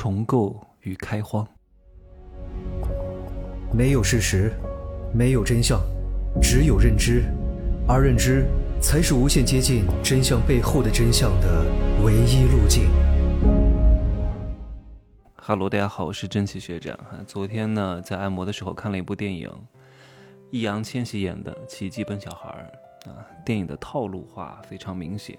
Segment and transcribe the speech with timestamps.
[0.00, 1.44] 重构与开荒。
[3.74, 4.52] 没有事实，
[5.12, 5.80] 没有真相，
[6.40, 7.24] 只有认知，
[7.88, 8.46] 而认知
[8.80, 11.66] 才是无限接近真相背后的真相的
[12.04, 12.88] 唯一路径。
[15.34, 16.96] 哈喽，大家好，我是真奇学长。
[17.26, 19.50] 昨天呢，在按摩的时候看了一部电影，
[20.52, 22.72] 易烊千玺演的《奇迹笨小孩》
[23.10, 25.36] 啊，电影的套路化非常明显。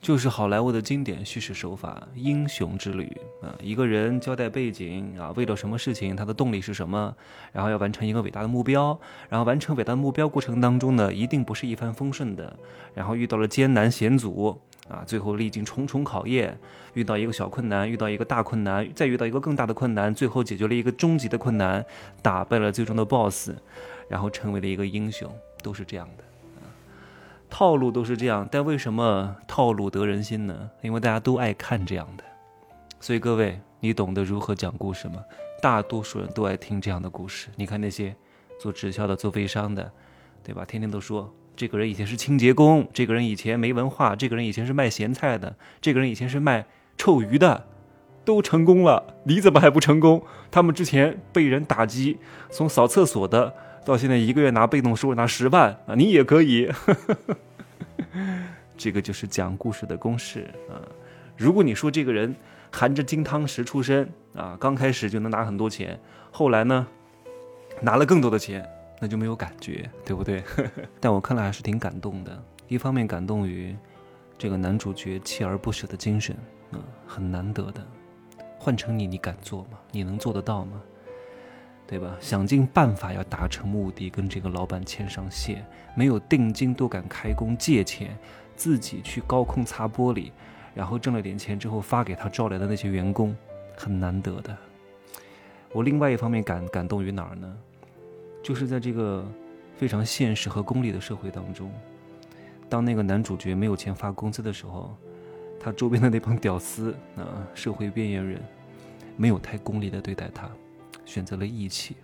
[0.00, 7.14] 就是好莱坞的经典叙事手法，英雄之旅啊，一个人交代背景啊，为了什么事情，他的动力是什么，
[7.52, 12.58] 然后要完成一个伟大的目标，然后完成伟大的目标过程当中呢，一定不是一帆风顺的，
[12.94, 14.58] 然后遇到了艰难险阻
[14.88, 16.58] 啊，最后历经重重考验，
[16.94, 21.84] 遇到一个小困难，遇到一个大困难，再遇到一个更大的困难，最后解决了一个终极的困难，
[22.22, 23.50] 打败了最终的 BOSS，
[24.08, 25.30] 然后成为了一个英雄，
[25.62, 26.24] 都是这样的。
[27.50, 30.70] 套路都是这样，但为什么套路得人心呢？
[30.80, 32.22] 因为大家都爱看这样的，
[33.00, 35.16] 所以各位，你懂得如何讲故事吗？
[35.60, 37.48] 大多数人都爱听这样的故事。
[37.56, 38.14] 你看那些
[38.58, 39.92] 做直销的、做微商的，
[40.42, 40.64] 对吧？
[40.64, 46.64] 天天都说这个人以前是清洁工，这个人以前没文化，这个人以前是卖咸菜的，这个人以前是卖
[46.96, 47.66] 臭鱼的，
[48.24, 50.22] 都成功了，你怎么还不成功？
[50.50, 52.18] 他们之前被人打击，
[52.50, 53.54] 从扫厕所的。
[53.84, 56.70] 到现在一个月拿被动收入拿十万啊，你也可以。
[58.76, 60.80] 这个就是讲故事的公式啊。
[61.36, 62.34] 如果你说这个人
[62.70, 65.98] 含着金汤匙出身啊，刚开始就能拿很多钱，
[66.30, 66.86] 后来呢
[67.80, 68.66] 拿了更多的钱，
[69.00, 70.42] 那就没有感觉，对不对？
[71.00, 72.42] 但我看了还是挺感动的。
[72.68, 73.74] 一方面感动于
[74.38, 76.36] 这个男主角锲而不舍的精神
[76.70, 77.86] 啊，很难得的。
[78.58, 79.78] 换成你，你敢做吗？
[79.90, 80.80] 你能做得到吗？
[81.90, 82.16] 对吧？
[82.20, 85.66] 想尽办法要达成目的，跟这个老板牵上线，
[85.96, 88.16] 没有定金都敢开工借钱，
[88.54, 90.30] 自己去高空擦玻璃，
[90.72, 93.34] 然后挣了点钱之后发给他招来的那些员工，
[93.76, 94.56] 很难得的。
[95.72, 97.52] 我另外一方面感感动于哪儿呢？
[98.40, 99.26] 就是在这个
[99.76, 101.72] 非常现实和功利的社会当中，
[102.68, 104.96] 当那个男主角没有钱发工资的时候，
[105.58, 108.40] 他周边的那帮屌丝啊，社会边缘人，
[109.16, 110.48] 没有太功利的对待他。
[111.10, 111.96] 选择了义气，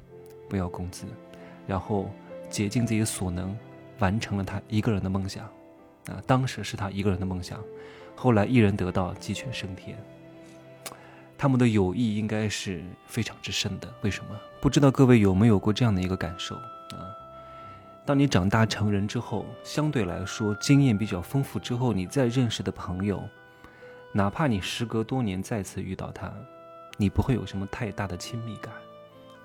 [0.49, 1.07] 不要工资，
[1.65, 2.11] 然后
[2.51, 3.57] 竭尽自己所能，
[4.01, 5.45] 完成了他一个人的梦想。
[6.07, 7.63] 啊，当时是他一个人的梦想，
[8.17, 9.97] 后来一人得道，鸡犬升天。
[11.39, 13.89] 他们的友谊应该是非常之深的。
[14.03, 14.31] 为什么？
[14.61, 17.15] 不知道各位有没有过这样的一个感受啊？
[18.05, 23.23] 当你长大成人之后，相对来说经验比较丰富之后，你再认识的朋友，
[24.13, 26.33] 哪怕你时隔多年再次遇到他，
[26.97, 28.73] 你不会有什么太大的亲密感。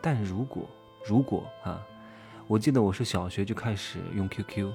[0.01, 0.67] 但如果
[1.05, 1.79] 如果啊，
[2.47, 4.71] 我记得我是小学就开始用 QQ。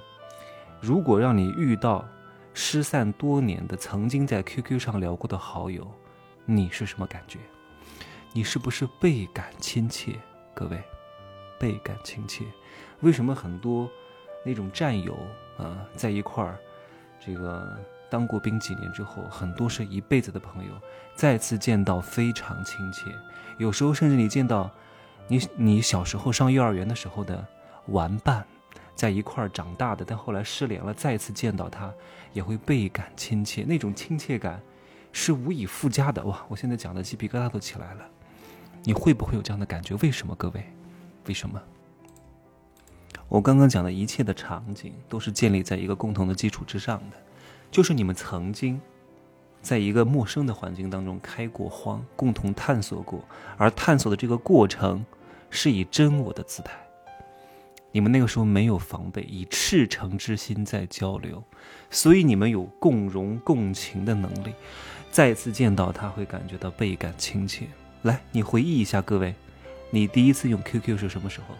[0.80, 2.06] 如果让你遇到
[2.54, 5.90] 失散多年的曾经在 QQ 上聊过的好友，
[6.44, 7.38] 你是什么感觉？
[8.32, 10.18] 你是不是倍感亲切？
[10.54, 10.82] 各位，
[11.58, 12.44] 倍感亲切。
[13.00, 13.90] 为什么很多
[14.44, 15.16] 那种战友
[15.58, 16.58] 啊在一块儿，
[17.18, 17.76] 这个
[18.08, 20.72] 当过兵几年之后，很多是一辈子的朋友，
[21.14, 23.12] 再次见到非常亲切。
[23.58, 24.70] 有时候甚至你见到。
[25.28, 27.44] 你你小时候上幼儿园的时候的
[27.86, 28.46] 玩伴，
[28.94, 31.92] 在一块儿长大的，但后来失联了，再次见到他，
[32.32, 33.64] 也会倍感亲切。
[33.64, 34.60] 那种亲切感
[35.12, 36.24] 是无以复加的。
[36.24, 36.44] 哇！
[36.48, 38.04] 我现在讲的鸡皮疙瘩都起来了。
[38.84, 39.96] 你会不会有这样的感觉？
[39.96, 40.34] 为什么？
[40.36, 40.64] 各位，
[41.26, 41.60] 为什么？
[43.28, 47.16] 我刚刚讲的一切的场景，都是建立在一个共同的基础之上的，
[47.70, 48.80] 就是你们曾经。
[49.62, 53.24] 在一个陌生的环境当中开过荒，共同探索过，
[53.56, 55.04] 而探索的这个过程
[55.50, 56.72] 是以真我的姿态。
[57.92, 61.42] 你们那个时候没有防备，以赤诚之心在交流，
[61.90, 64.52] 所以你们有共荣共情的能力。
[65.10, 67.66] 再次见到他，会感觉到倍感亲切。
[68.02, 69.34] 来，你回忆一下，各位，
[69.90, 71.54] 你第一次用 QQ 是什么时候？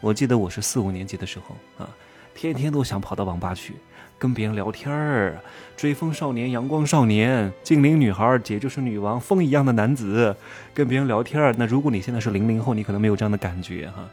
[0.00, 1.88] 我记得我是四五年级的时候啊，
[2.34, 3.74] 天天都想跑到网吧去。
[4.22, 5.36] 跟别人聊天儿，
[5.76, 10.36] 追风少年、阳光少年、精灵女孩，姐就是女王，风一样的男子，
[10.72, 11.52] 跟别人聊天儿。
[11.58, 14.08] 那如果你现在是零零后，你可能没有这样的感觉哈。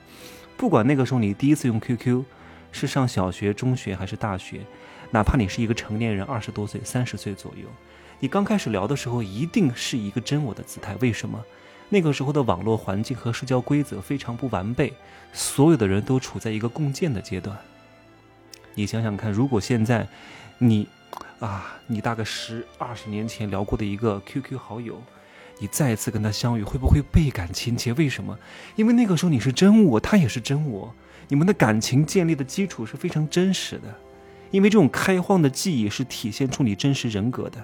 [0.57, 2.23] 不管那个时候你第一次用 QQ
[2.71, 4.61] 是上小学、中学还是大学，
[5.11, 7.67] 哪怕你是一个成年人，二十多岁、三十岁左右，
[8.19, 10.95] 你刚开始聊的时候，一定是一个真我的姿态。
[11.01, 11.39] 为什么？
[11.89, 14.91] 那个时候的网络环境和社交规则非常不完备，
[15.33, 17.55] 所有的人都处在一个共建的阶段。
[18.79, 20.07] 你想想看，如果现在，
[20.57, 20.87] 你，
[21.41, 25.03] 啊，你大概十二十年前聊过的一个 QQ 好友，
[25.59, 27.91] 你再次跟他相遇，会不会倍感亲切？
[27.95, 28.39] 为什么？
[28.77, 30.95] 因为那个时候你是真我，他也是真我，
[31.27, 33.93] 你们的感情建立的基础是非常真实的。
[34.49, 37.61] 因为这种开荒的记忆是体现出你真实人格的。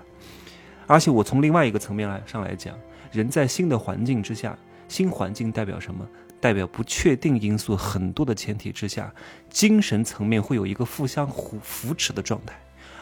[0.85, 2.75] 而且我从另外一个层面来上来讲，
[3.13, 6.07] 人在新的环境之下，新环境代表什么？
[6.41, 9.11] 代表不确定因素很多的前提之下，
[9.49, 12.55] 精神层面会有一个互相扶扶持的状态，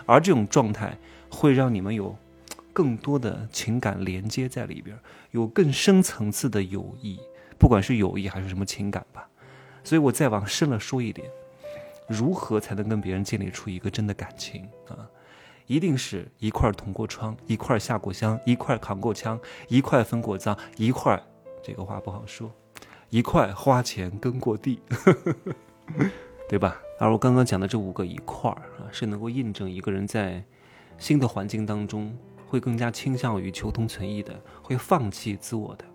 [0.05, 0.97] 而这种状态
[1.29, 2.15] 会让你们有
[2.71, 4.97] 更多的情感连接在里边，
[5.31, 7.19] 有更深层次的友谊，
[7.59, 9.27] 不管是友谊还是什么情感吧。
[9.83, 11.27] 所以我再往深了说一点，
[12.07, 15.09] 如何才能跟别人建立出一个真的感情啊？
[15.67, 19.37] 一定是一块捅过窗，一块下过乡，一块扛过枪，
[19.67, 21.21] 一块分过赃，一块
[21.63, 22.51] 这个话不好说。
[23.09, 24.79] 一块花钱耕过地，
[26.49, 26.79] 对吧？
[26.99, 30.43] 而我刚刚讲的这五个一块儿啊，是能够印证一个人在
[30.97, 32.15] 新的环境当中
[32.47, 35.85] 会更加倾向于求同存异的，会放弃自我的。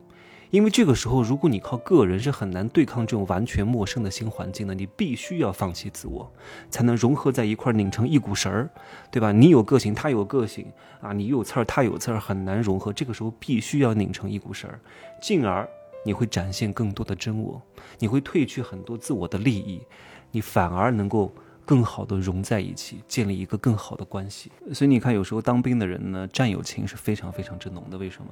[0.51, 6.33] 因为这个时候，如果你靠个人是很难对抗这种完全陌生的新环境的，你必须要放弃自我，
[6.71, 8.71] 才能融合在一块拧成一股绳儿，
[9.11, 9.31] 对吧？
[9.33, 10.67] 你有个性，他有个性
[11.01, 12.93] 啊，你有刺儿，他有刺儿，很难融合。
[12.93, 14.81] 这个时候必须要拧成一股绳儿，
[15.21, 15.69] 进而。
[16.05, 17.61] 你会展现更多的真我，
[17.99, 19.83] 你会褪去很多自我的利益，
[20.31, 21.31] 你反而能够
[21.67, 24.51] 更好的融在一起，建立一个更好的关系。
[24.73, 27.99] 所以你看，有时候当兵的人呢，战友情是非常非常之浓的。
[27.99, 28.29] 为什么？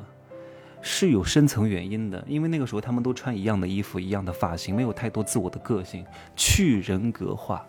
[0.86, 2.24] 是有深层原因的。
[2.28, 6.06] 因为那个时候他们都穿一样的衣服，一样的发型，没有太多自我的个性，
[6.36, 7.66] 去人格化，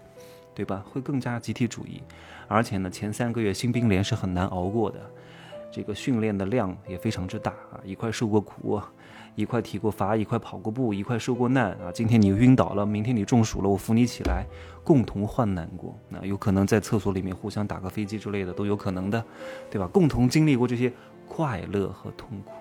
[0.53, 0.85] 对吧？
[0.91, 2.03] 会更加集体主义。
[2.47, 4.99] 而且呢，前三个月新兵连是很难熬过的，
[5.71, 8.79] 这个训练的量也非常之大啊，一块受过苦。
[9.35, 11.91] 一块体过罚，一块跑过步，一块受过难啊！
[11.93, 14.43] 今天你晕倒了，明天你中暑了，我扶你起来，
[14.83, 15.95] 共同患难过。
[16.09, 19.23] 那有可能在厕所里面互相打个飞机之类的都有可能的，
[19.69, 19.85] 对吧？
[19.85, 20.91] 共同经历过这些
[21.27, 22.51] 快乐和痛苦，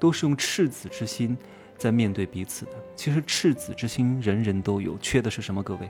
[0.00, 1.36] 都是用赤子之心
[1.78, 2.72] 在面对彼此的。
[2.96, 5.62] 其实赤子之心人人都有，缺的是什么？
[5.62, 5.88] 各位，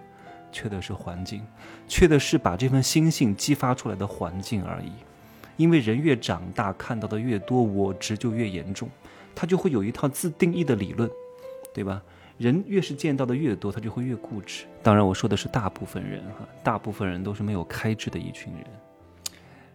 [0.53, 1.43] 缺的是环境，
[1.89, 4.91] 缺的是把这份心性激发出来的环境而已。
[5.57, 8.89] 因为人越长大，看到的越多，我执就越严重。
[9.35, 11.09] 他就会有一套自定义的理论，
[11.73, 12.03] 对吧？
[12.37, 14.65] 人越是见到的越多，他就会越固执。
[14.83, 18.65] 当然，我说的是大部分人哈，大部分人都是没有开智的一群人，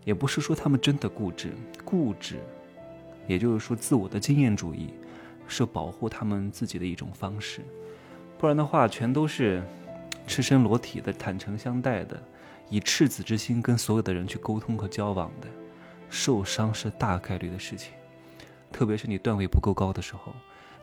[0.03, 1.53] 也不是说他们真的固执。
[1.83, 2.39] 固执，
[3.27, 4.93] 也就是说自我的经验主义，
[5.47, 7.61] 是保护他们自己的一种方式。
[8.37, 9.63] 不然的话，全都是
[10.27, 12.21] 赤身裸体的、坦诚相待的，
[12.69, 15.47] 以赤子之心跟所有的人去沟通和交往的，
[16.09, 17.93] 受伤是大概率的事情。
[18.71, 20.33] 特别是你段位不够高的时候，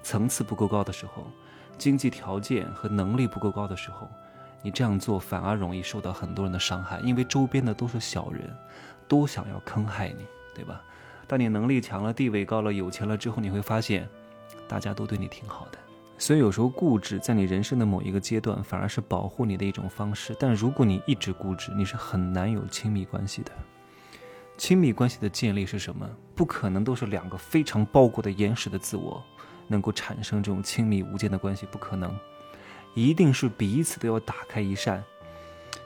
[0.02, 1.26] 层次不够高的时候，
[1.76, 4.08] 经济条件和能力不够高的时候，
[4.62, 8.50] 你这样做反而容易受到很多人的伤害，因为周边的都是小人，
[9.06, 10.24] 都想要坑害你，
[10.54, 10.80] 对吧？
[11.32, 14.06] 当你能力强了、地位高了、有钱了之后，你会发现，
[14.68, 15.78] 大家都对你挺好的。
[16.18, 20.36] 所以有时候固执在你人生的某一个阶段，反而是保护你的一种方式。
[20.38, 23.52] 但如果你一直固执，你是很难有亲密关系的。
[24.58, 26.06] 亲密关系的建立是什么？
[26.34, 29.24] 不可能都是两个非常包裹的严实的自我，
[29.66, 32.14] 能够产生这种亲密无间的关系，不可能。
[32.92, 35.02] 一定是彼此都要打开一扇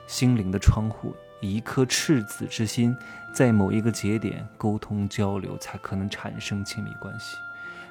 [0.07, 2.95] 心灵的窗户，以一颗赤子之心，
[3.33, 7.37] 在某一个节点沟通交流，才可能产生亲密关系，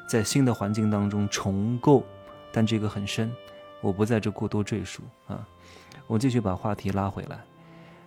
[0.08, 2.04] 在新的环境当中重构。
[2.50, 3.30] 但这个很深，
[3.82, 5.46] 我不在这过多赘述啊。
[6.06, 7.36] 我继续把话题拉回来。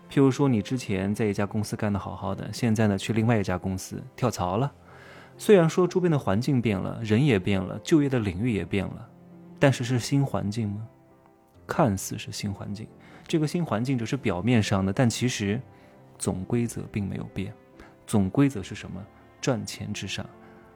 [0.09, 4.71] 譬如说，你之前在一家公司干得好好的，现在呢去另外一家公司跳槽了。
[5.37, 9.07] 虽然说周边的环境变了，人也变了，就业的领域也变了，
[9.59, 10.87] 但是是新环境吗？
[11.67, 12.87] 看似是新环境，
[13.29, 15.61] 这个新环境只是表面上的，但其实
[16.17, 17.53] 总规则并没有变。
[18.07, 18.99] 总规则是什么？
[19.39, 20.27] 赚钱至上，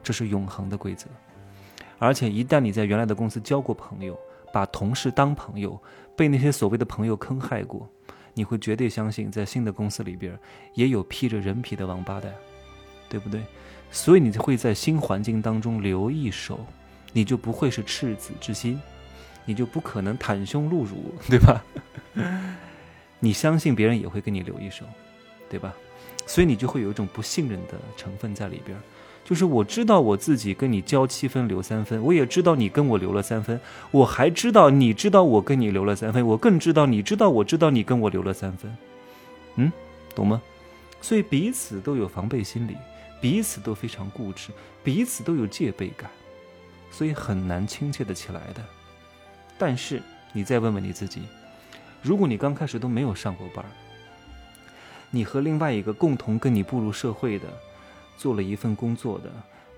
[0.04, 1.08] 这是永恒的规则。
[1.98, 4.16] 而且一旦你在原来的公司交过朋友，
[4.54, 5.82] 把同事当朋友，
[6.16, 7.90] 被那些所谓的朋友坑害过。
[8.36, 10.38] 你会绝对相信，在新的公司里边
[10.76, 12.32] 也有披着人皮的王八蛋，
[13.10, 13.42] 对不对？
[13.90, 16.60] 所以你会在新环境当中留一手，
[17.14, 18.80] 你就不会是赤子之心，
[19.46, 21.64] 你就不可能袒胸露乳，对吧？
[23.20, 24.86] 你相信别人也会跟你留一手，
[25.50, 25.74] 对吧？
[26.26, 28.78] 所以你就会有一种不信任的成分在里边。
[29.26, 33.58] 就是我知道我自己跟你交七分留三分，我也知道你跟我留了三分，
[33.90, 38.76] 我还知道你知道我跟你留了三分，我更知道你知道我知道你跟我留了三分，
[39.56, 39.72] 嗯，
[40.14, 40.42] 懂吗？
[41.02, 42.76] 所以彼此都有防备心理，
[43.22, 44.50] 彼此都非常固执，
[44.84, 46.12] 彼此都有戒备感，
[46.92, 48.62] 所以很难亲切的起来的。
[49.58, 51.22] 但是你再问问你自己，
[52.02, 53.64] 如果你刚开始都没有上过班，
[55.12, 57.48] 你和另外一个共同跟你步入社会的。
[58.16, 59.30] 做了一份工作的，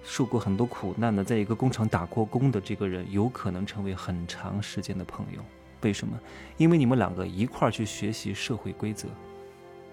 [0.03, 5.39] 受过很多苦难的，在一个工厂打过工的这个人，有可能成为很长时间的朋友。
[5.81, 6.19] 为什么？
[6.57, 9.07] 因为你们两个一块儿去学习社会规则，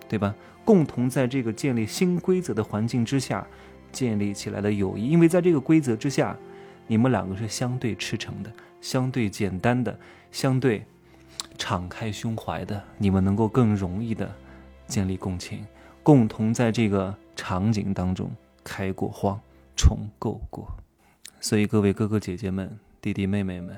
[0.09, 0.35] 对吧？
[0.65, 3.47] 共同在这个建立新规则的环境之下，
[3.93, 6.37] 建立起来的友谊，因为在这个规则之下，
[6.89, 9.99] 你们两个是相对赤诚的、相对简单的、
[10.31, 10.85] 相对
[11.57, 14.31] 敞开胸怀的，你们能够更容易的
[14.87, 15.65] 建立共情，
[16.03, 18.31] 共同在这个场景当中
[18.63, 19.41] 开过荒、
[19.75, 20.69] 重构过。
[21.41, 23.77] 所以，各位哥哥姐姐们、弟弟妹妹们，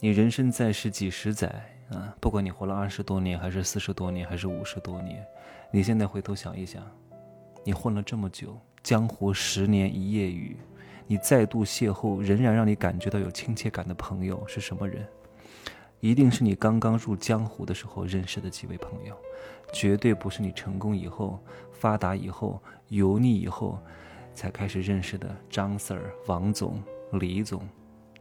[0.00, 1.48] 你人生在世几十载
[1.90, 5.24] 啊，不管你活了二十多年，还是四十多年，还是五十多年，
[5.70, 6.82] 你现在回头想一想。
[7.64, 10.56] 你混了这么久，江湖十年一夜雨，
[11.12, 15.06] 你再度邂逅仍然让你感觉到有亲切感的朋友是什么人？
[16.00, 19.14] 一定是你刚刚入江湖的时候认识的几位朋友，
[19.74, 21.38] 绝对不是你成功以后、
[21.70, 23.78] 发达以后、油腻以后
[24.32, 27.60] 才开始认识的张 Sir、王总、李总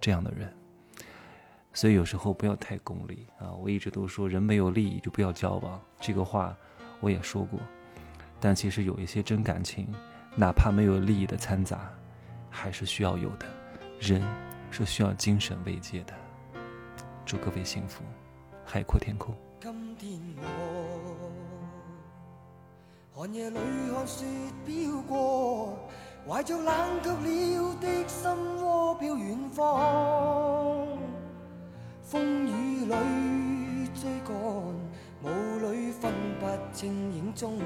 [0.02, 0.54] 这样的人。
[1.72, 3.54] 所以有时候不要太功利啊！
[3.54, 6.54] 我一直都说，人没有利益就不要交往，这个话
[7.00, 7.58] 我也说过。
[8.38, 9.88] 但其实有一些真感情，
[10.36, 11.90] 哪怕没有利益的掺杂，
[12.52, 13.48] 还是需要有的。
[14.00, 14.22] 人
[14.70, 16.14] 是需要精神慰藉的。
[17.26, 18.04] 祝各位幸福，
[18.66, 19.34] 海阔天空。
[19.60, 20.20] 今天
[23.14, 23.58] 我寒夜里
[23.94, 24.26] 看雪
[24.66, 25.78] 飘过，
[26.28, 28.32] 怀着冷却了的心
[28.64, 30.88] 窝飘远方。
[32.02, 34.36] 风雨里追赶，
[35.24, 35.28] 雾
[35.72, 37.60] 里分不清影踪。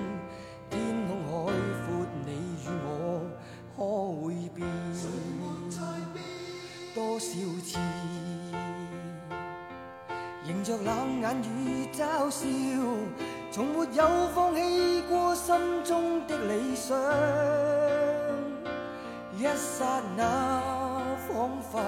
[10.85, 12.45] 冷眼与嘲笑，
[13.51, 14.01] 从没有
[14.35, 16.95] 放弃过心中的理想。
[19.35, 20.61] 一刹那，
[21.27, 21.81] 仿佛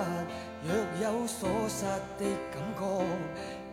[0.64, 1.86] 若有所失
[2.18, 2.82] 的感觉，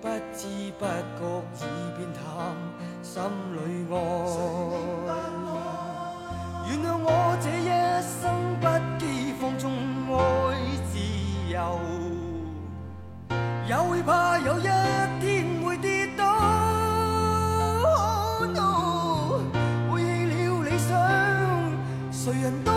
[0.02, 0.04] 不
[0.36, 0.46] 知
[0.78, 1.20] 不觉
[1.56, 1.60] 已
[1.96, 2.22] 变淡，
[3.02, 3.12] 心
[3.54, 3.58] 里
[3.90, 3.96] 爱。
[6.66, 7.08] 原谅我
[7.40, 7.68] 这一
[8.02, 8.22] 生
[8.60, 8.66] 不
[8.98, 9.02] 羁
[9.40, 9.64] 放纵
[10.06, 10.12] 爱
[13.66, 16.24] 也会怕有一天会跌倒。
[17.86, 19.40] Oh no，
[19.90, 20.92] 背弃了理想，
[22.12, 22.73] 谁人都。